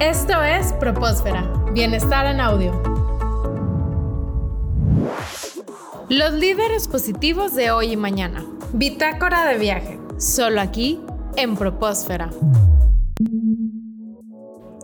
Esto 0.00 0.44
es 0.44 0.72
Propósfera, 0.74 1.42
Bienestar 1.72 2.26
en 2.26 2.40
Audio. 2.40 2.70
Los 6.08 6.34
líderes 6.34 6.86
positivos 6.86 7.56
de 7.56 7.72
hoy 7.72 7.94
y 7.94 7.96
mañana. 7.96 8.44
Bitácora 8.72 9.44
de 9.46 9.58
viaje, 9.58 9.98
solo 10.16 10.60
aquí 10.60 11.00
en 11.36 11.56
Propósfera. 11.56 12.30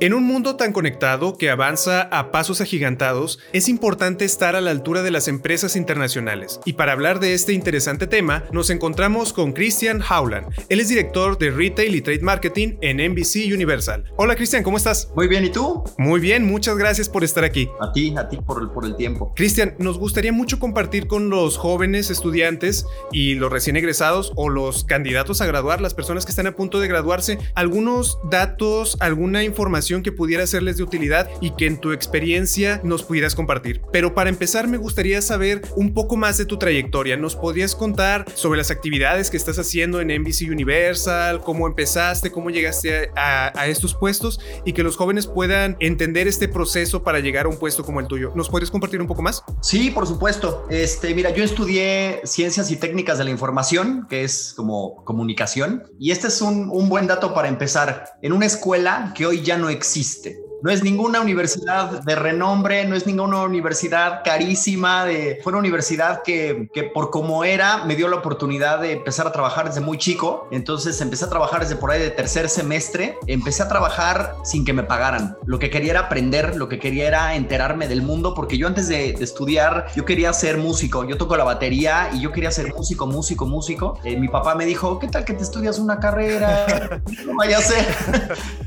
En 0.00 0.12
un 0.12 0.24
mundo 0.24 0.56
tan 0.56 0.72
conectado 0.72 1.38
que 1.38 1.50
avanza 1.50 2.02
a 2.02 2.32
pasos 2.32 2.60
agigantados, 2.60 3.38
es 3.52 3.68
importante 3.68 4.24
estar 4.24 4.56
a 4.56 4.60
la 4.60 4.72
altura 4.72 5.02
de 5.02 5.12
las 5.12 5.28
empresas 5.28 5.76
internacionales. 5.76 6.58
Y 6.64 6.72
para 6.72 6.90
hablar 6.90 7.20
de 7.20 7.32
este 7.32 7.52
interesante 7.52 8.08
tema, 8.08 8.42
nos 8.50 8.70
encontramos 8.70 9.32
con 9.32 9.52
Christian 9.52 10.02
Howland. 10.02 10.52
Él 10.68 10.80
es 10.80 10.88
director 10.88 11.38
de 11.38 11.52
Retail 11.52 11.94
y 11.94 12.00
Trade 12.00 12.22
Marketing 12.22 12.76
en 12.80 12.96
NBC 12.96 13.54
Universal. 13.54 14.02
Hola 14.16 14.34
Christian, 14.34 14.64
¿cómo 14.64 14.78
estás? 14.78 15.12
Muy 15.14 15.28
bien, 15.28 15.44
¿y 15.44 15.50
tú? 15.50 15.84
Muy 15.96 16.18
bien, 16.18 16.44
muchas 16.44 16.76
gracias 16.76 17.08
por 17.08 17.22
estar 17.22 17.44
aquí. 17.44 17.68
A 17.80 17.92
ti, 17.92 18.12
a 18.18 18.28
ti 18.28 18.38
por 18.44 18.60
el, 18.60 18.70
por 18.70 18.84
el 18.84 18.96
tiempo. 18.96 19.32
Christian, 19.36 19.76
nos 19.78 19.98
gustaría 19.98 20.32
mucho 20.32 20.58
compartir 20.58 21.06
con 21.06 21.30
los 21.30 21.56
jóvenes 21.56 22.10
estudiantes 22.10 22.84
y 23.12 23.36
los 23.36 23.52
recién 23.52 23.76
egresados 23.76 24.32
o 24.34 24.48
los 24.48 24.82
candidatos 24.82 25.40
a 25.40 25.46
graduar, 25.46 25.80
las 25.80 25.94
personas 25.94 26.24
que 26.24 26.32
están 26.32 26.48
a 26.48 26.56
punto 26.56 26.80
de 26.80 26.88
graduarse, 26.88 27.38
algunos 27.54 28.18
datos, 28.28 28.96
alguna 28.98 29.44
información 29.44 29.83
que 29.84 30.12
pudiera 30.12 30.46
serles 30.46 30.76
de 30.76 30.82
utilidad 30.82 31.28
y 31.40 31.50
que 31.50 31.66
en 31.66 31.78
tu 31.78 31.92
experiencia 31.92 32.80
nos 32.84 33.02
pudieras 33.02 33.34
compartir. 33.34 33.82
Pero 33.92 34.14
para 34.14 34.30
empezar 34.30 34.66
me 34.66 34.76
gustaría 34.76 35.20
saber 35.22 35.62
un 35.76 35.92
poco 35.92 36.16
más 36.16 36.38
de 36.38 36.46
tu 36.46 36.58
trayectoria. 36.58 37.16
¿Nos 37.16 37.36
podrías 37.36 37.74
contar 37.74 38.24
sobre 38.34 38.58
las 38.58 38.70
actividades 38.70 39.30
que 39.30 39.36
estás 39.36 39.58
haciendo 39.58 40.00
en 40.00 40.08
NBC 40.08 40.50
Universal? 40.50 41.40
¿Cómo 41.40 41.66
empezaste? 41.66 42.30
¿Cómo 42.30 42.50
llegaste 42.50 43.10
a, 43.16 43.52
a 43.58 43.66
estos 43.66 43.94
puestos? 43.94 44.40
Y 44.64 44.72
que 44.72 44.82
los 44.82 44.96
jóvenes 44.96 45.26
puedan 45.26 45.76
entender 45.80 46.28
este 46.28 46.48
proceso 46.48 47.02
para 47.02 47.20
llegar 47.20 47.46
a 47.46 47.48
un 47.48 47.58
puesto 47.58 47.84
como 47.84 48.00
el 48.00 48.06
tuyo. 48.06 48.32
¿Nos 48.34 48.48
podrías 48.48 48.70
compartir 48.70 49.00
un 49.00 49.06
poco 49.06 49.22
más? 49.22 49.42
Sí, 49.60 49.90
por 49.90 50.06
supuesto. 50.06 50.66
Este, 50.70 51.14
mira, 51.14 51.30
yo 51.30 51.44
estudié 51.44 52.20
ciencias 52.24 52.70
y 52.70 52.76
técnicas 52.76 53.18
de 53.18 53.24
la 53.24 53.30
información, 53.30 54.06
que 54.08 54.24
es 54.24 54.54
como 54.56 55.04
comunicación. 55.04 55.84
Y 55.98 56.10
este 56.10 56.28
es 56.28 56.40
un, 56.40 56.70
un 56.70 56.88
buen 56.88 57.06
dato 57.06 57.34
para 57.34 57.48
empezar. 57.48 58.04
En 58.22 58.32
una 58.32 58.46
escuela 58.46 59.12
que 59.14 59.26
hoy 59.26 59.42
ya 59.42 59.56
no 59.56 59.70
existe. 59.74 60.43
No 60.64 60.70
es 60.70 60.82
ninguna 60.82 61.20
universidad 61.20 62.02
de 62.04 62.14
renombre, 62.14 62.86
no 62.86 62.96
es 62.96 63.06
ninguna 63.06 63.42
universidad 63.42 64.22
carísima, 64.24 65.04
de, 65.04 65.38
fue 65.44 65.52
una 65.52 65.58
universidad 65.58 66.22
que, 66.22 66.70
que 66.72 66.84
por 66.84 67.10
como 67.10 67.44
era 67.44 67.84
me 67.84 67.94
dio 67.96 68.08
la 68.08 68.16
oportunidad 68.16 68.80
de 68.80 68.92
empezar 68.92 69.26
a 69.26 69.32
trabajar 69.32 69.68
desde 69.68 69.82
muy 69.82 69.98
chico. 69.98 70.48
Entonces 70.50 70.98
empecé 71.02 71.26
a 71.26 71.28
trabajar 71.28 71.60
desde 71.60 71.76
por 71.76 71.90
ahí 71.90 72.00
de 72.00 72.08
tercer 72.08 72.48
semestre. 72.48 73.18
Empecé 73.26 73.62
a 73.62 73.68
trabajar 73.68 74.36
sin 74.42 74.64
que 74.64 74.72
me 74.72 74.84
pagaran. 74.84 75.36
Lo 75.44 75.58
que 75.58 75.68
quería 75.68 75.90
era 75.90 76.00
aprender, 76.00 76.56
lo 76.56 76.66
que 76.66 76.78
quería 76.78 77.08
era 77.08 77.34
enterarme 77.34 77.86
del 77.86 78.00
mundo, 78.00 78.32
porque 78.32 78.56
yo 78.56 78.66
antes 78.66 78.88
de, 78.88 79.12
de 79.12 79.22
estudiar, 79.22 79.88
yo 79.94 80.06
quería 80.06 80.32
ser 80.32 80.56
músico. 80.56 81.04
Yo 81.04 81.18
toco 81.18 81.36
la 81.36 81.44
batería 81.44 82.08
y 82.14 82.22
yo 82.22 82.32
quería 82.32 82.50
ser 82.50 82.72
músico, 82.72 83.06
músico, 83.06 83.44
músico. 83.44 83.98
Eh, 84.02 84.16
mi 84.16 84.28
papá 84.28 84.54
me 84.54 84.64
dijo, 84.64 84.98
¿qué 84.98 85.08
tal 85.08 85.26
que 85.26 85.34
te 85.34 85.42
estudias 85.42 85.78
una 85.78 86.00
carrera? 86.00 87.02
no 87.26 87.34
vaya 87.36 87.58
a 87.58 87.60
ser. 87.60 87.86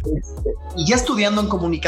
y 0.76 0.86
ya 0.86 0.95
estudiando 0.95 1.42
en 1.42 1.48
comunicación, 1.48 1.87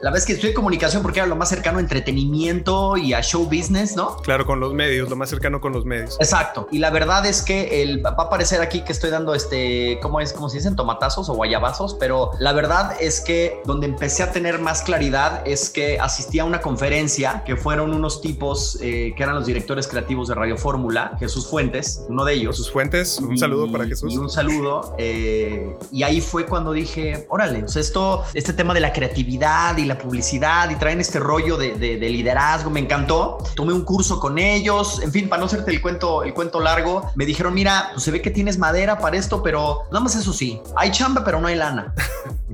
la 0.00 0.10
vez 0.10 0.24
que 0.24 0.32
estudié 0.32 0.50
en 0.50 0.56
comunicación 0.56 1.02
porque 1.02 1.20
era 1.20 1.26
lo 1.26 1.36
más 1.36 1.48
cercano 1.48 1.78
a 1.78 1.80
entretenimiento 1.80 2.96
y 2.96 3.12
a 3.14 3.22
show 3.22 3.44
business, 3.44 3.96
¿no? 3.96 4.16
Claro, 4.18 4.46
con 4.46 4.60
los 4.60 4.74
medios, 4.74 5.08
lo 5.08 5.16
más 5.16 5.30
cercano 5.30 5.60
con 5.60 5.72
los 5.72 5.84
medios. 5.84 6.16
Exacto. 6.20 6.68
Y 6.70 6.78
la 6.78 6.90
verdad 6.90 7.24
es 7.26 7.42
que 7.42 7.82
el, 7.82 8.04
va 8.04 8.10
a 8.10 8.30
parecer 8.30 8.60
aquí 8.60 8.82
que 8.82 8.92
estoy 8.92 9.10
dando 9.10 9.34
este, 9.34 9.98
¿cómo 10.02 10.20
es? 10.20 10.32
¿Cómo 10.32 10.48
se 10.48 10.58
dicen? 10.58 10.76
Tomatazos 10.76 11.28
o 11.28 11.34
guayabazos, 11.34 11.94
pero 11.94 12.30
la 12.38 12.52
verdad 12.52 12.96
es 13.00 13.20
que 13.20 13.60
donde 13.64 13.86
empecé 13.86 14.22
a 14.22 14.32
tener 14.32 14.58
más 14.58 14.82
claridad 14.82 15.46
es 15.46 15.70
que 15.70 15.98
asistí 15.98 16.38
a 16.38 16.44
una 16.44 16.60
conferencia 16.60 17.42
que 17.44 17.56
fueron 17.56 17.94
unos 17.94 18.20
tipos 18.20 18.78
eh, 18.80 19.14
que 19.16 19.22
eran 19.22 19.34
los 19.34 19.46
directores 19.46 19.88
creativos 19.88 20.28
de 20.28 20.34
Radio 20.34 20.56
Fórmula, 20.56 21.16
Jesús 21.18 21.46
Fuentes, 21.46 22.04
uno 22.08 22.24
de 22.24 22.34
ellos. 22.34 22.56
Jesús 22.56 22.70
Fuentes, 22.70 23.18
un 23.18 23.38
saludo 23.38 23.70
para 23.70 23.86
Jesús. 23.86 24.12
Y 24.12 24.18
un 24.18 24.30
saludo. 24.30 24.94
Eh, 24.98 25.76
y 25.90 26.02
ahí 26.02 26.20
fue 26.20 26.46
cuando 26.46 26.72
dije, 26.72 27.26
órale, 27.28 27.64
o 27.64 27.68
sea, 27.68 27.80
esto 27.80 28.24
este 28.34 28.52
tema 28.52 28.74
de 28.74 28.80
la 28.80 28.92
creatividad 28.92 29.21
y 29.22 29.84
la 29.84 29.98
publicidad 29.98 30.70
y 30.70 30.76
traen 30.76 31.00
este 31.00 31.18
rollo 31.18 31.56
de, 31.56 31.74
de, 31.74 31.96
de, 31.96 32.10
liderazgo, 32.10 32.70
me 32.70 32.80
encantó. 32.80 33.38
Tomé 33.54 33.72
un 33.72 33.84
curso 33.84 34.20
con 34.20 34.38
ellos, 34.38 35.00
en 35.02 35.12
fin, 35.12 35.28
para 35.28 35.40
no 35.40 35.46
hacerte 35.46 35.70
el 35.70 35.80
cuento, 35.80 36.22
el 36.22 36.34
cuento 36.34 36.60
largo, 36.60 37.10
me 37.14 37.24
dijeron, 37.24 37.54
mira, 37.54 37.90
pues 37.92 38.04
se 38.04 38.10
ve 38.10 38.20
que 38.20 38.30
tienes 38.30 38.58
madera 38.58 38.98
para 38.98 39.16
esto, 39.16 39.42
pero 39.42 39.82
nada 39.90 40.00
más 40.00 40.14
eso 40.16 40.32
sí, 40.32 40.60
hay 40.76 40.90
chamba, 40.90 41.24
pero 41.24 41.40
no 41.40 41.48
hay 41.48 41.56
lana. 41.56 41.94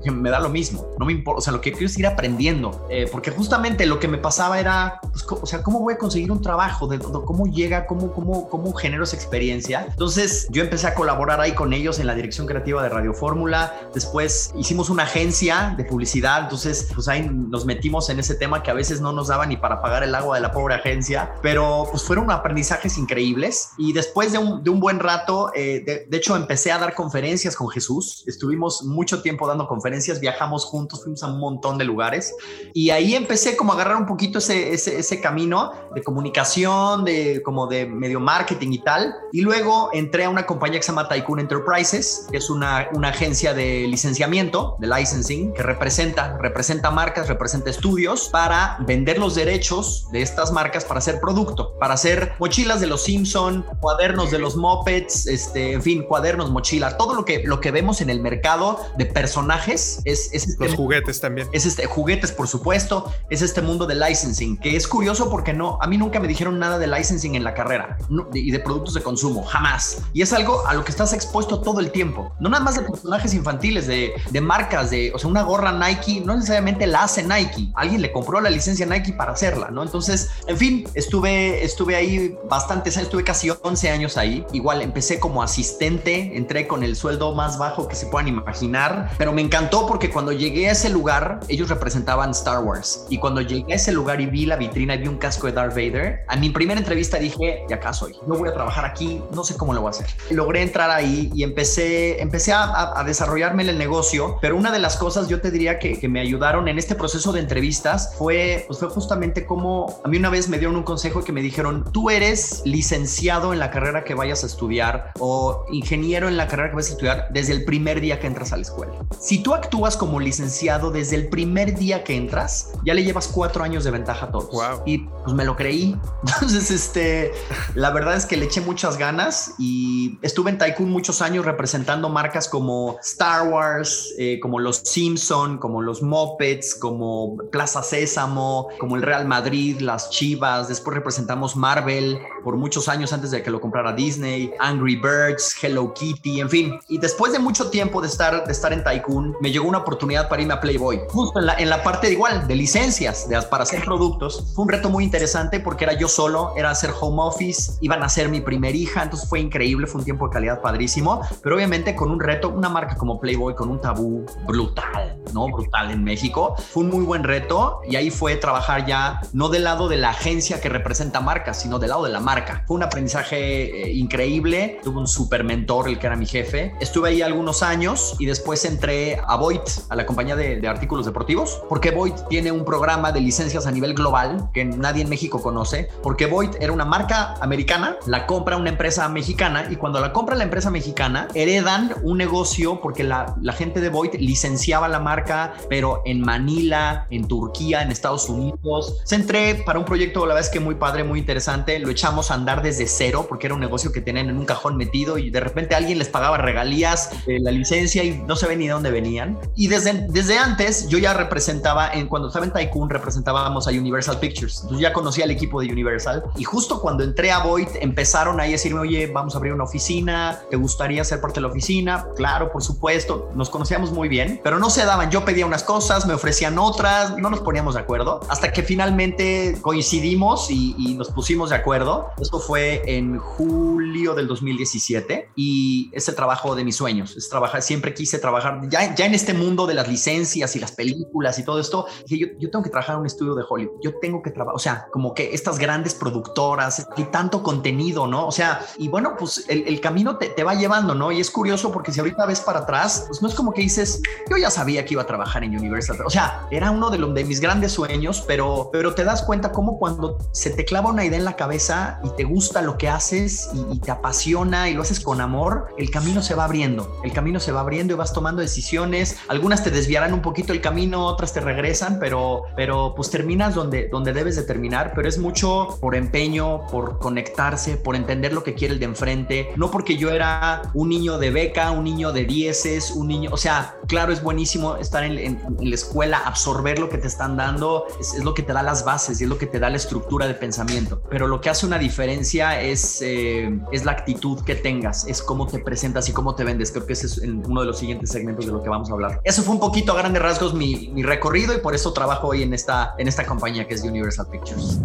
Me 0.06 0.30
da 0.30 0.40
lo 0.40 0.48
mismo, 0.48 0.88
no 0.98 1.06
me 1.06 1.12
importa, 1.12 1.38
o 1.38 1.42
sea, 1.42 1.52
lo 1.52 1.60
que 1.60 1.72
quiero 1.72 1.86
es 1.86 1.98
ir 1.98 2.06
aprendiendo, 2.06 2.86
eh, 2.90 3.08
porque 3.10 3.30
justamente 3.30 3.86
lo 3.86 3.98
que 3.98 4.08
me 4.08 4.18
pasaba 4.18 4.58
era, 4.60 5.00
pues, 5.02 5.26
o 5.28 5.46
sea, 5.46 5.62
¿cómo 5.62 5.80
voy 5.80 5.94
a 5.94 5.98
conseguir 5.98 6.30
un 6.30 6.40
trabajo? 6.40 6.86
De, 6.86 6.98
¿Cómo 6.98 7.46
llega? 7.46 7.86
¿Cómo, 7.86 8.12
cómo, 8.12 8.48
¿Cómo 8.48 8.72
genero 8.72 9.04
esa 9.04 9.16
experiencia? 9.16 9.86
Entonces 9.88 10.46
yo 10.50 10.62
empecé 10.62 10.86
a 10.86 10.94
colaborar 10.94 11.40
ahí 11.40 11.52
con 11.52 11.72
ellos 11.72 11.98
en 11.98 12.06
la 12.06 12.14
dirección 12.14 12.46
creativa 12.46 12.82
de 12.82 12.88
Radio 12.88 13.12
Fórmula, 13.12 13.74
después 13.94 14.52
hicimos 14.56 14.90
una 14.90 15.04
agencia 15.04 15.74
de 15.76 15.84
publicidad, 15.84 16.44
entonces 16.44 16.88
pues 16.94 17.08
ahí 17.08 17.28
nos 17.28 17.64
metimos 17.66 18.08
en 18.10 18.18
ese 18.20 18.34
tema 18.34 18.62
que 18.62 18.70
a 18.70 18.74
veces 18.74 19.00
no 19.00 19.12
nos 19.12 19.28
daba 19.28 19.46
ni 19.46 19.56
para 19.56 19.80
pagar 19.80 20.02
el 20.02 20.14
agua 20.14 20.36
de 20.36 20.42
la 20.42 20.52
pobre 20.52 20.74
agencia, 20.74 21.32
pero 21.42 21.86
pues 21.90 22.02
fueron 22.02 22.30
aprendizajes 22.30 22.98
increíbles 22.98 23.70
y 23.76 23.92
después 23.92 24.32
de 24.32 24.38
un, 24.38 24.62
de 24.62 24.70
un 24.70 24.80
buen 24.80 25.00
rato, 25.00 25.50
eh, 25.54 25.82
de, 25.84 26.06
de 26.08 26.16
hecho 26.16 26.36
empecé 26.36 26.72
a 26.72 26.78
dar 26.78 26.94
conferencias 26.94 27.56
con 27.56 27.68
Jesús, 27.68 28.24
estuvimos 28.26 28.84
mucho 28.84 29.22
tiempo 29.22 29.46
dando 29.46 29.66
conferencias 29.66 29.87
conferencias, 29.88 30.20
viajamos 30.20 30.66
juntos, 30.66 31.00
fuimos 31.02 31.22
a 31.22 31.28
un 31.28 31.40
montón 31.40 31.78
de 31.78 31.84
lugares 31.84 32.34
y 32.74 32.90
ahí 32.90 33.14
empecé 33.14 33.56
como 33.56 33.72
a 33.72 33.74
agarrar 33.76 33.96
un 33.96 34.04
poquito 34.04 34.38
ese, 34.38 34.74
ese, 34.74 34.98
ese 34.98 35.18
camino 35.22 35.72
de 35.94 36.02
comunicación, 36.02 37.06
de 37.06 37.42
como 37.42 37.66
de 37.66 37.86
medio 37.86 38.20
marketing 38.20 38.72
y 38.72 38.78
tal. 38.80 39.14
Y 39.32 39.40
luego 39.40 39.88
entré 39.94 40.24
a 40.24 40.30
una 40.30 40.44
compañía 40.44 40.78
que 40.78 40.82
se 40.82 40.92
llama 40.92 41.08
Tycoon 41.08 41.40
Enterprises, 41.40 42.26
que 42.30 42.36
es 42.36 42.50
una, 42.50 42.88
una 42.92 43.08
agencia 43.08 43.54
de 43.54 43.86
licenciamiento, 43.88 44.76
de 44.78 44.88
licensing, 44.88 45.54
que 45.54 45.62
representa, 45.62 46.36
representa 46.36 46.90
marcas, 46.90 47.28
representa 47.28 47.70
estudios 47.70 48.28
para 48.28 48.76
vender 48.86 49.18
los 49.18 49.34
derechos 49.34 50.06
de 50.12 50.20
estas 50.20 50.52
marcas 50.52 50.84
para 50.84 50.98
hacer 50.98 51.18
producto, 51.18 51.78
para 51.78 51.94
hacer 51.94 52.34
mochilas 52.38 52.82
de 52.82 52.88
los 52.88 53.04
Simpson, 53.04 53.64
cuadernos 53.80 54.30
de 54.30 54.38
los 54.38 54.54
Muppets, 54.54 55.26
este, 55.26 55.72
en 55.72 55.82
fin, 55.82 56.02
cuadernos, 56.02 56.50
mochilas, 56.50 56.98
todo 56.98 57.14
lo 57.14 57.24
que, 57.24 57.42
lo 57.44 57.60
que 57.60 57.70
vemos 57.70 58.02
en 58.02 58.10
el 58.10 58.20
mercado 58.20 58.78
de 58.98 59.06
personajes 59.06 59.77
es, 60.04 60.30
es 60.32 60.48
este, 60.48 60.64
los 60.64 60.74
juguetes 60.74 61.20
también. 61.20 61.48
Es 61.52 61.66
este 61.66 61.86
juguetes, 61.86 62.32
por 62.32 62.48
supuesto, 62.48 63.12
es 63.30 63.42
este 63.42 63.62
mundo 63.62 63.86
de 63.86 63.94
licensing, 63.94 64.56
que 64.58 64.76
es 64.76 64.86
curioso 64.86 65.30
porque 65.30 65.52
no, 65.52 65.78
a 65.80 65.86
mí 65.86 65.98
nunca 65.98 66.20
me 66.20 66.28
dijeron 66.28 66.58
nada 66.58 66.78
de 66.78 66.86
licensing 66.86 67.34
en 67.34 67.44
la 67.44 67.54
carrera 67.54 67.98
no, 68.08 68.28
y 68.32 68.50
de 68.50 68.58
productos 68.58 68.94
de 68.94 69.02
consumo, 69.02 69.44
jamás. 69.44 70.02
Y 70.12 70.22
es 70.22 70.32
algo 70.32 70.66
a 70.66 70.74
lo 70.74 70.84
que 70.84 70.90
estás 70.90 71.12
expuesto 71.12 71.60
todo 71.60 71.80
el 71.80 71.90
tiempo. 71.90 72.32
No 72.40 72.48
nada 72.48 72.62
más 72.62 72.76
de 72.76 72.82
personajes 72.82 73.34
infantiles, 73.34 73.86
de, 73.86 74.12
de 74.30 74.40
marcas, 74.40 74.90
de, 74.90 75.12
o 75.14 75.18
sea, 75.18 75.28
una 75.28 75.42
gorra 75.42 75.72
Nike, 75.72 76.22
no 76.24 76.34
necesariamente 76.34 76.86
la 76.86 77.04
hace 77.04 77.22
Nike. 77.22 77.70
Alguien 77.74 78.02
le 78.02 78.12
compró 78.12 78.40
la 78.40 78.50
licencia 78.50 78.86
Nike 78.86 79.12
para 79.12 79.32
hacerla, 79.32 79.70
¿no? 79.70 79.82
Entonces, 79.82 80.30
en 80.46 80.56
fin, 80.56 80.88
estuve, 80.94 81.64
estuve 81.64 81.96
ahí 81.96 82.36
bastantes 82.48 82.96
años, 82.96 83.06
estuve 83.06 83.24
casi 83.24 83.50
11 83.50 83.90
años 83.90 84.16
ahí. 84.16 84.44
Igual 84.52 84.82
empecé 84.82 85.20
como 85.20 85.42
asistente, 85.42 86.36
entré 86.36 86.66
con 86.66 86.82
el 86.82 86.96
sueldo 86.96 87.34
más 87.34 87.58
bajo 87.58 87.88
que 87.88 87.94
se 87.94 88.06
puedan 88.06 88.28
imaginar, 88.28 89.10
pero 89.18 89.32
me 89.32 89.42
encantó 89.42 89.67
porque 89.70 90.10
cuando 90.10 90.32
llegué 90.32 90.68
a 90.68 90.72
ese 90.72 90.88
lugar, 90.88 91.40
ellos 91.48 91.68
representaban 91.68 92.30
Star 92.30 92.62
Wars. 92.62 93.06
Y 93.08 93.18
cuando 93.18 93.40
llegué 93.40 93.72
a 93.72 93.76
ese 93.76 93.92
lugar 93.92 94.20
y 94.20 94.26
vi 94.26 94.46
la 94.46 94.56
vitrina 94.56 94.94
y 94.94 94.98
vi 94.98 95.08
un 95.08 95.18
casco 95.18 95.46
de 95.46 95.52
Darth 95.52 95.74
Vader, 95.74 96.24
a 96.26 96.36
mi 96.36 96.50
primera 96.50 96.78
entrevista 96.78 97.18
dije, 97.18 97.64
ya 97.68 97.76
acá 97.76 97.92
soy. 97.92 98.14
No 98.26 98.36
voy 98.36 98.48
a 98.48 98.52
trabajar 98.52 98.84
aquí, 98.84 99.22
no 99.32 99.44
sé 99.44 99.56
cómo 99.56 99.74
lo 99.74 99.80
voy 99.82 99.88
a 99.88 99.90
hacer. 99.90 100.06
Logré 100.30 100.62
entrar 100.62 100.90
ahí 100.90 101.30
y 101.34 101.42
empecé, 101.42 102.20
empecé 102.20 102.52
a, 102.52 102.98
a, 102.98 103.04
desarrollarme 103.04 103.62
en 103.62 103.70
el 103.70 103.78
negocio, 103.78 104.38
pero 104.40 104.56
una 104.56 104.70
de 104.72 104.78
las 104.78 104.96
cosas 104.96 105.28
yo 105.28 105.40
te 105.40 105.50
diría 105.50 105.78
que, 105.78 105.98
que, 105.98 106.08
me 106.08 106.20
ayudaron 106.20 106.68
en 106.68 106.78
este 106.78 106.94
proceso 106.94 107.32
de 107.32 107.40
entrevistas 107.40 108.14
fue, 108.16 108.64
pues 108.66 108.78
fue 108.78 108.88
justamente 108.88 109.44
como 109.44 110.00
a 110.04 110.08
mí 110.08 110.16
una 110.16 110.30
vez 110.30 110.48
me 110.48 110.58
dieron 110.58 110.76
un 110.76 110.82
consejo 110.82 111.22
que 111.22 111.32
me 111.32 111.42
dijeron, 111.42 111.84
tú 111.92 112.10
eres 112.10 112.62
licenciado 112.64 113.52
en 113.52 113.58
la 113.58 113.70
carrera 113.70 114.04
que 114.04 114.14
vayas 114.14 114.42
a 114.42 114.46
estudiar 114.46 115.12
o 115.18 115.64
ingeniero 115.70 116.28
en 116.28 116.36
la 116.36 116.48
carrera 116.48 116.70
que 116.70 116.76
vayas 116.76 116.90
a 116.90 116.92
estudiar 116.92 117.28
desde 117.30 117.52
el 117.52 117.64
primer 117.64 118.00
día 118.00 118.18
que 118.18 118.26
entras 118.26 118.52
a 118.52 118.56
la 118.56 118.62
escuela. 118.62 118.92
Si 119.20 119.42
tú 119.42 119.54
actúas 119.58 119.96
como 119.96 120.20
licenciado 120.20 120.90
desde 120.90 121.16
el 121.16 121.28
primer 121.28 121.76
día 121.76 122.04
que 122.04 122.16
entras, 122.16 122.72
ya 122.84 122.94
le 122.94 123.04
llevas 123.04 123.28
cuatro 123.28 123.62
años 123.64 123.84
de 123.84 123.90
ventaja 123.90 124.26
a 124.26 124.30
todos. 124.30 124.50
Wow. 124.50 124.82
Y 124.86 124.98
pues 124.98 125.34
me 125.34 125.44
lo 125.44 125.56
creí. 125.56 125.96
Entonces, 126.26 126.70
este, 126.70 127.32
la 127.74 127.90
verdad 127.90 128.16
es 128.16 128.26
que 128.26 128.36
le 128.36 128.46
eché 128.46 128.60
muchas 128.60 128.96
ganas 128.98 129.54
y 129.58 130.18
estuve 130.22 130.50
en 130.50 130.58
Tycoon 130.58 130.90
muchos 130.90 131.22
años 131.22 131.44
representando 131.44 132.08
marcas 132.08 132.48
como 132.48 132.96
Star 133.02 133.48
Wars, 133.48 134.14
eh, 134.18 134.38
como 134.40 134.58
los 134.58 134.78
Simpson, 134.78 135.58
como 135.58 135.82
los 135.82 136.02
Muppets, 136.02 136.74
como 136.74 137.36
Plaza 137.50 137.82
Sésamo, 137.82 138.68
como 138.78 138.96
el 138.96 139.02
Real 139.02 139.26
Madrid, 139.26 139.80
las 139.80 140.10
Chivas. 140.10 140.68
Después 140.68 140.94
representamos 140.96 141.56
Marvel 141.56 142.18
por 142.44 142.56
muchos 142.56 142.88
años 142.88 143.12
antes 143.12 143.30
de 143.30 143.42
que 143.42 143.50
lo 143.50 143.60
comprara 143.60 143.92
Disney, 143.92 144.52
Angry 144.58 144.96
Birds, 144.96 145.54
Hello 145.62 145.92
Kitty, 145.92 146.40
en 146.40 146.48
fin. 146.48 146.78
Y 146.88 146.98
después 146.98 147.32
de 147.32 147.38
mucho 147.38 147.70
tiempo 147.70 148.00
de 148.00 148.08
estar, 148.08 148.46
de 148.46 148.52
estar 148.52 148.72
en 148.72 148.82
Tycoon, 148.84 149.36
me 149.40 149.47
me 149.48 149.52
llegó 149.52 149.66
una 149.66 149.78
oportunidad 149.78 150.28
para 150.28 150.42
irme 150.42 150.52
a 150.52 150.60
Playboy, 150.60 151.00
justo 151.08 151.38
en 151.38 151.46
la, 151.46 151.54
en 151.54 151.70
la 151.70 151.82
parte 151.82 152.08
de 152.08 152.12
igual, 152.12 152.46
de 152.46 152.54
licencias, 152.54 153.30
de, 153.30 153.40
para 153.40 153.62
hacer 153.62 153.82
productos. 153.82 154.52
Fue 154.54 154.64
un 154.64 154.68
reto 154.68 154.90
muy 154.90 155.04
interesante 155.04 155.58
porque 155.58 155.84
era 155.84 155.94
yo 155.94 156.06
solo, 156.06 156.52
era 156.54 156.68
hacer 156.68 156.90
home 157.00 157.22
office, 157.22 157.78
iban 157.80 158.02
a 158.02 158.10
ser 158.10 158.28
mi 158.28 158.42
primer 158.42 158.76
hija, 158.76 159.02
entonces 159.02 159.26
fue 159.26 159.40
increíble, 159.40 159.86
fue 159.86 160.00
un 160.00 160.04
tiempo 160.04 160.28
de 160.28 160.34
calidad 160.34 160.60
padrísimo, 160.60 161.22
pero 161.42 161.56
obviamente 161.56 161.96
con 161.96 162.10
un 162.10 162.20
reto, 162.20 162.50
una 162.50 162.68
marca 162.68 162.96
como 162.96 163.18
Playboy, 163.18 163.54
con 163.54 163.70
un 163.70 163.80
tabú 163.80 164.26
brutal, 164.46 165.16
¿no? 165.32 165.48
Brutal 165.48 165.92
en 165.92 166.04
México. 166.04 166.54
Fue 166.58 166.82
un 166.82 166.90
muy 166.90 167.06
buen 167.06 167.24
reto 167.24 167.80
y 167.88 167.96
ahí 167.96 168.10
fue 168.10 168.36
trabajar 168.36 168.84
ya 168.84 169.22
no 169.32 169.48
del 169.48 169.64
lado 169.64 169.88
de 169.88 169.96
la 169.96 170.10
agencia 170.10 170.60
que 170.60 170.68
representa 170.68 171.20
marcas, 171.22 171.62
sino 171.62 171.78
del 171.78 171.88
lado 171.88 172.04
de 172.04 172.10
la 172.10 172.20
marca. 172.20 172.64
Fue 172.66 172.76
un 172.76 172.82
aprendizaje 172.82 173.86
eh, 173.86 173.92
increíble, 173.94 174.78
tuve 174.84 174.98
un 174.98 175.08
super 175.08 175.42
mentor, 175.42 175.88
el 175.88 175.98
que 175.98 176.06
era 176.06 176.16
mi 176.16 176.26
jefe. 176.26 176.74
Estuve 176.80 177.08
ahí 177.08 177.22
algunos 177.22 177.62
años 177.62 178.14
y 178.18 178.26
después 178.26 178.62
entré 178.66 179.18
a 179.26 179.37
Void, 179.38 179.60
a 179.88 179.96
la 179.96 180.04
compañía 180.04 180.36
de, 180.36 180.60
de 180.60 180.68
artículos 180.68 181.06
deportivos, 181.06 181.62
porque 181.68 181.90
Void 181.90 182.14
tiene 182.28 182.52
un 182.52 182.64
programa 182.64 183.12
de 183.12 183.20
licencias 183.20 183.66
a 183.66 183.70
nivel 183.70 183.94
global 183.94 184.50
que 184.52 184.64
nadie 184.64 185.02
en 185.02 185.08
México 185.08 185.40
conoce, 185.40 185.88
porque 186.02 186.26
Void 186.26 186.50
era 186.60 186.72
una 186.72 186.84
marca 186.84 187.34
americana, 187.40 187.96
la 188.06 188.26
compra 188.26 188.56
una 188.56 188.70
empresa 188.70 189.08
mexicana 189.08 189.68
y 189.70 189.76
cuando 189.76 190.00
la 190.00 190.12
compra 190.12 190.36
la 190.36 190.44
empresa 190.44 190.70
mexicana, 190.70 191.28
heredan 191.34 191.94
un 192.02 192.18
negocio 192.18 192.80
porque 192.80 193.04
la, 193.04 193.34
la 193.40 193.52
gente 193.52 193.80
de 193.80 193.88
Void 193.88 194.14
licenciaba 194.18 194.88
la 194.88 195.00
marca, 195.00 195.54
pero 195.68 196.02
en 196.04 196.20
Manila, 196.20 197.06
en 197.10 197.26
Turquía, 197.26 197.82
en 197.82 197.90
Estados 197.90 198.28
Unidos. 198.28 199.00
Se 199.04 199.14
entré 199.14 199.62
para 199.66 199.78
un 199.78 199.84
proyecto, 199.84 200.20
la 200.20 200.34
verdad 200.34 200.48
es 200.48 200.50
que 200.50 200.60
muy 200.60 200.74
padre, 200.74 201.04
muy 201.04 201.20
interesante. 201.20 201.78
Lo 201.78 201.90
echamos 201.90 202.30
a 202.30 202.34
andar 202.34 202.62
desde 202.62 202.86
cero 202.86 203.26
porque 203.28 203.46
era 203.46 203.54
un 203.54 203.60
negocio 203.60 203.92
que 203.92 204.00
tenían 204.00 204.28
en 204.28 204.38
un 204.38 204.44
cajón 204.44 204.76
metido 204.76 205.18
y 205.18 205.30
de 205.30 205.40
repente 205.40 205.74
alguien 205.74 205.98
les 205.98 206.08
pagaba 206.08 206.38
regalías, 206.38 207.10
de 207.26 207.38
la 207.40 207.50
licencia 207.50 208.04
y 208.04 208.22
no 208.26 208.36
se 208.36 208.46
ve 208.46 208.56
ni 208.56 208.66
de 208.66 208.72
dónde 208.72 208.90
venían. 208.90 209.27
Y 209.54 209.68
desde, 209.68 210.06
desde 210.08 210.38
antes 210.38 210.88
yo 210.88 210.98
ya 210.98 211.14
representaba, 211.14 211.90
en, 211.92 212.06
cuando 212.08 212.28
estaba 212.28 212.46
en 212.46 212.52
Tycoon, 212.52 212.90
representábamos 212.90 213.66
a 213.66 213.70
Universal 213.70 214.18
Pictures. 214.18 214.60
Entonces 214.62 214.80
ya 214.80 214.92
conocía 214.92 215.24
al 215.24 215.30
equipo 215.30 215.60
de 215.60 215.70
Universal 215.70 216.24
y 216.36 216.44
justo 216.44 216.80
cuando 216.80 217.04
entré 217.04 217.30
a 217.32 217.40
Void 217.40 217.68
empezaron 217.80 218.40
ahí 218.40 218.50
a 218.50 218.52
decirme, 218.52 218.80
oye, 218.80 219.06
vamos 219.06 219.34
a 219.34 219.38
abrir 219.38 219.52
una 219.52 219.64
oficina, 219.64 220.40
¿te 220.50 220.56
gustaría 220.56 221.04
ser 221.04 221.20
parte 221.20 221.36
de 221.36 221.42
la 221.42 221.48
oficina? 221.48 222.06
Claro, 222.16 222.50
por 222.50 222.62
supuesto, 222.62 223.30
nos 223.34 223.50
conocíamos 223.50 223.92
muy 223.92 224.08
bien, 224.08 224.40
pero 224.42 224.58
no 224.58 224.70
se 224.70 224.84
daban. 224.84 225.10
Yo 225.10 225.24
pedía 225.24 225.46
unas 225.46 225.64
cosas, 225.64 226.06
me 226.06 226.14
ofrecían 226.14 226.58
otras, 226.58 227.16
no 227.18 227.30
nos 227.30 227.40
poníamos 227.40 227.74
de 227.74 227.80
acuerdo, 227.80 228.20
hasta 228.28 228.52
que 228.52 228.62
finalmente 228.62 229.58
coincidimos 229.60 230.50
y, 230.50 230.74
y 230.78 230.94
nos 230.94 231.10
pusimos 231.10 231.50
de 231.50 231.56
acuerdo. 231.56 232.08
Esto 232.20 232.40
fue 232.40 232.82
en 232.86 233.18
julio 233.18 234.14
del 234.14 234.26
2017 234.26 235.30
y 235.36 235.90
es 235.92 236.08
el 236.08 236.14
trabajo 236.14 236.54
de 236.54 236.64
mis 236.64 236.76
sueños. 236.76 237.16
Es 237.16 237.28
trabajar, 237.28 237.62
siempre 237.62 237.94
quise 237.94 238.18
trabajar 238.18 238.60
ya, 238.68 238.94
ya 238.94 239.07
en 239.08 239.14
este 239.14 239.34
mundo 239.34 239.66
de 239.66 239.74
las 239.74 239.88
licencias 239.88 240.54
y 240.54 240.60
las 240.60 240.72
películas 240.72 241.38
y 241.38 241.42
todo 241.42 241.58
esto. 241.58 241.86
Dije, 242.06 242.36
yo, 242.38 242.50
tengo 242.50 242.62
que 242.62 242.70
trabajar 242.70 242.94
en 242.94 243.00
un 243.00 243.06
estudio 243.06 243.34
de 243.34 243.44
Hollywood. 243.48 243.80
Yo 243.82 243.98
tengo 244.00 244.22
que 244.22 244.30
trabajar, 244.30 244.54
o 244.54 244.58
sea, 244.58 244.86
como 244.92 245.14
que 245.14 245.34
estas 245.34 245.58
grandes 245.58 245.94
productoras 245.94 246.86
y 246.96 247.04
tanto 247.04 247.42
contenido, 247.42 248.06
¿no? 248.06 248.26
O 248.26 248.32
sea, 248.32 248.60
y 248.78 248.88
bueno, 248.88 249.16
pues 249.18 249.44
el, 249.48 249.66
el 249.66 249.80
camino 249.80 250.16
te, 250.18 250.28
te, 250.28 250.44
va 250.44 250.54
llevando, 250.54 250.94
¿no? 250.94 251.10
Y 251.10 251.20
es 251.20 251.30
curioso 251.30 251.72
porque 251.72 251.92
si 251.92 252.00
ahorita 252.00 252.26
ves 252.26 252.40
para 252.40 252.60
atrás, 252.60 253.04
pues 253.08 253.22
no 253.22 253.28
es 253.28 253.34
como 253.34 253.52
que 253.52 253.62
dices, 253.62 254.00
yo 254.30 254.36
ya 254.36 254.50
sabía 254.50 254.84
que 254.84 254.94
iba 254.94 255.02
a 255.02 255.06
trabajar 255.06 255.44
en 255.44 255.56
Universal. 255.56 255.98
O 256.04 256.10
sea, 256.10 256.46
era 256.50 256.70
uno 256.70 256.90
de, 256.90 256.98
los, 256.98 257.14
de 257.14 257.24
mis 257.24 257.40
grandes 257.40 257.72
sueños, 257.72 258.24
pero, 258.26 258.70
pero 258.72 258.94
te 258.94 259.04
das 259.04 259.22
cuenta 259.22 259.52
cómo 259.52 259.78
cuando 259.78 260.18
se 260.32 260.50
te 260.50 260.64
clava 260.64 260.90
una 260.90 261.04
idea 261.04 261.18
en 261.18 261.24
la 261.24 261.36
cabeza 261.36 262.00
y 262.04 262.10
te 262.10 262.24
gusta 262.24 262.62
lo 262.62 262.78
que 262.78 262.88
haces 262.88 263.50
y, 263.52 263.74
y 263.74 263.78
te 263.80 263.90
apasiona 263.90 264.68
y 264.68 264.74
lo 264.74 264.82
haces 264.82 265.00
con 265.00 265.20
amor, 265.20 265.68
el 265.78 265.90
camino 265.90 266.22
se 266.22 266.34
va 266.34 266.44
abriendo. 266.44 267.00
El 267.02 267.12
camino 267.12 267.40
se 267.40 267.52
va 267.52 267.60
abriendo 267.60 267.94
y 267.94 267.96
vas 267.96 268.12
tomando 268.12 268.42
decisiones. 268.42 268.97
Algunas 269.28 269.64
te 269.64 269.70
desviarán 269.70 270.12
un 270.12 270.22
poquito 270.22 270.52
el 270.52 270.60
camino, 270.60 271.04
otras 271.06 271.32
te 271.32 271.40
regresan, 271.40 271.98
pero, 271.98 272.44
pero 272.56 272.94
pues 272.96 273.10
terminas 273.10 273.54
donde, 273.54 273.88
donde 273.88 274.12
debes 274.12 274.36
de 274.36 274.42
terminar. 274.42 274.92
Pero 274.94 275.08
es 275.08 275.18
mucho 275.18 275.78
por 275.80 275.94
empeño, 275.94 276.66
por 276.68 276.98
conectarse, 276.98 277.76
por 277.76 277.96
entender 277.96 278.32
lo 278.32 278.42
que 278.42 278.54
quiere 278.54 278.74
el 278.74 278.80
de 278.80 278.86
enfrente. 278.86 279.50
No 279.56 279.70
porque 279.70 279.96
yo 279.96 280.10
era 280.10 280.62
un 280.74 280.88
niño 280.88 281.18
de 281.18 281.30
beca, 281.30 281.70
un 281.70 281.84
niño 281.84 282.12
de 282.12 282.24
dieces, 282.24 282.90
un 282.90 283.08
niño, 283.08 283.30
o 283.32 283.36
sea, 283.36 283.77
claro, 283.88 284.12
es 284.12 284.22
buenísimo 284.22 284.76
estar 284.76 285.02
en, 285.02 285.40
la 285.60 285.74
escuela, 285.74 286.18
absorber 286.18 286.78
lo 286.78 286.88
que 286.88 286.98
te 286.98 287.08
están 287.08 287.36
dando, 287.36 287.86
es, 287.98 288.14
es, 288.14 288.24
lo 288.24 288.34
que 288.34 288.42
te 288.42 288.52
da 288.52 288.62
las 288.62 288.84
bases 288.84 289.20
y 289.20 289.24
es 289.24 289.30
lo 289.30 289.38
que 289.38 289.46
te 289.46 289.58
da 289.58 289.70
la 289.70 289.76
estructura 289.76 290.28
de 290.28 290.34
pensamiento. 290.34 291.02
Pero 291.10 291.26
lo 291.26 291.40
que 291.40 291.50
hace 291.50 291.66
una 291.66 291.78
diferencia 291.78 292.60
es, 292.60 293.02
eh, 293.02 293.58
es 293.72 293.84
la 293.84 293.92
actitud 293.92 294.44
que 294.44 294.54
tengas, 294.54 295.06
es 295.06 295.22
cómo 295.22 295.46
te 295.46 295.58
presentas 295.58 296.08
y 296.08 296.12
cómo 296.12 296.34
te 296.34 296.44
vendes. 296.44 296.70
Creo 296.70 296.86
que 296.86 296.92
ese 296.92 297.06
es 297.06 297.18
uno 297.18 297.62
de 297.62 297.66
los 297.66 297.78
siguientes 297.78 298.10
segmentos 298.10 298.46
de 298.46 298.52
lo 298.52 298.62
que 298.62 298.68
vamos 298.68 298.90
a 298.90 298.92
hablar. 298.92 299.20
Eso 299.24 299.42
fue 299.42 299.54
un 299.54 299.60
poquito 299.60 299.92
a 299.92 299.96
grandes 299.96 300.22
rasgos 300.22 300.54
mi, 300.54 300.88
mi 300.88 301.02
recorrido 301.02 301.54
y 301.54 301.58
por 301.58 301.74
eso 301.74 301.92
trabajo 301.92 302.28
hoy 302.28 302.42
en 302.42 302.52
esta, 302.52 302.94
en 302.98 303.08
esta 303.08 303.24
compañía 303.26 303.66
que 303.66 303.74
es 303.74 303.82
Universal 303.82 304.26
Pictures. 304.30 304.78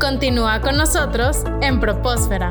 Continúa 0.00 0.60
con 0.60 0.76
nosotros 0.76 1.42
en 1.60 1.80
Propósfera. 1.80 2.50